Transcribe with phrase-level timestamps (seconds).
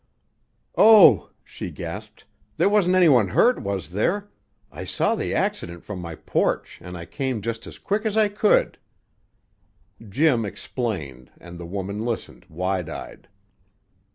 [0.79, 2.25] "Oh!" she gasped.
[2.57, 4.31] "There's wasn't anyone hurt, was there?
[4.71, 8.27] I saw the accident from my porch, and I came just as quick as I
[8.27, 8.79] could."
[10.09, 13.27] Jim explained, and the woman listened, wide eyed.